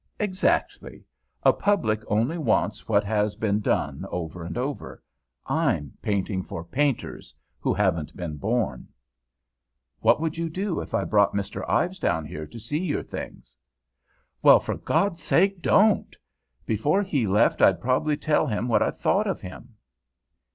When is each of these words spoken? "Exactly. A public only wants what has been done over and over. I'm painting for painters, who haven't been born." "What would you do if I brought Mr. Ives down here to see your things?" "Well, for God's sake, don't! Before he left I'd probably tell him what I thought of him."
"Exactly. 0.19 1.05
A 1.43 1.53
public 1.53 2.01
only 2.07 2.39
wants 2.39 2.87
what 2.87 3.03
has 3.03 3.35
been 3.35 3.59
done 3.59 4.03
over 4.09 4.43
and 4.43 4.57
over. 4.57 4.99
I'm 5.45 5.93
painting 6.01 6.41
for 6.41 6.63
painters, 6.63 7.35
who 7.59 7.71
haven't 7.71 8.15
been 8.17 8.37
born." 8.37 8.87
"What 9.99 10.19
would 10.19 10.39
you 10.39 10.49
do 10.49 10.79
if 10.79 10.95
I 10.95 11.03
brought 11.03 11.35
Mr. 11.35 11.63
Ives 11.69 11.99
down 11.99 12.25
here 12.25 12.47
to 12.47 12.59
see 12.59 12.79
your 12.83 13.03
things?" 13.03 13.55
"Well, 14.41 14.59
for 14.59 14.75
God's 14.75 15.21
sake, 15.21 15.61
don't! 15.61 16.17
Before 16.65 17.03
he 17.03 17.27
left 17.27 17.61
I'd 17.61 17.79
probably 17.79 18.17
tell 18.17 18.47
him 18.47 18.67
what 18.67 18.81
I 18.81 18.89
thought 18.89 19.27
of 19.27 19.39
him." 19.41 19.75